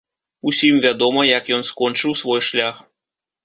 Усім 0.51 0.79
вядома, 0.85 1.21
як 1.37 1.53
ён 1.59 1.67
скончыў 1.73 2.19
свой 2.25 2.41
шлях. 2.51 2.85